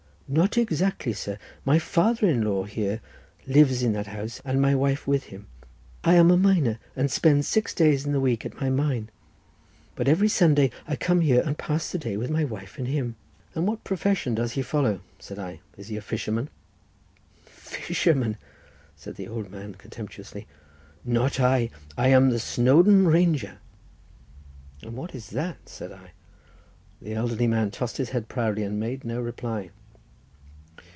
"Not 0.33 0.57
exactly, 0.57 1.11
sir; 1.11 1.37
my 1.65 1.77
father 1.77 2.25
in 2.25 2.41
law 2.45 2.63
here 2.63 3.01
lives 3.47 3.83
in 3.83 3.91
that 3.91 4.07
house, 4.07 4.41
and 4.45 4.61
my 4.61 4.73
wife 4.73 5.05
with 5.05 5.23
him. 5.25 5.47
I 6.05 6.13
am 6.13 6.31
a 6.31 6.37
miner, 6.37 6.79
and 6.95 7.11
spend 7.11 7.43
six 7.43 7.73
days 7.73 8.05
in 8.05 8.13
the 8.13 8.19
week 8.21 8.45
at 8.45 8.61
my 8.61 8.69
mine, 8.69 9.09
but 9.93 10.07
every 10.07 10.29
Sunday 10.29 10.71
I 10.87 10.95
come 10.95 11.19
here, 11.19 11.43
and 11.45 11.57
pass 11.57 11.91
the 11.91 11.97
day 11.97 12.15
with 12.15 12.29
my 12.29 12.45
wife 12.45 12.77
and 12.77 12.87
him." 12.87 13.17
"And 13.55 13.67
what 13.67 13.83
profession 13.83 14.33
does 14.33 14.53
he 14.53 14.61
follow?" 14.61 15.01
said 15.19 15.37
I; 15.37 15.59
"is 15.75 15.89
he 15.89 15.97
a 15.97 16.01
fisherman?" 16.01 16.49
"Fisherman!" 17.43 18.37
said 18.95 19.17
the 19.17 19.25
elderly 19.25 19.49
man 19.49 19.73
contemptuously, 19.73 20.47
"not 21.03 21.41
I. 21.41 21.71
I 21.97 22.07
am 22.07 22.29
the 22.29 22.39
Snowdon 22.39 23.05
Ranger." 23.05 23.57
"And 24.81 24.93
what 24.95 25.13
is 25.13 25.31
that?" 25.31 25.67
said 25.67 25.91
I. 25.91 26.11
The 27.01 27.15
elderly 27.15 27.47
man 27.47 27.69
tossed 27.69 27.97
his 27.97 28.11
head 28.11 28.29
proudly, 28.29 28.63
and 28.63 28.79
made 28.79 29.03
no 29.03 29.19
reply. 29.19 29.71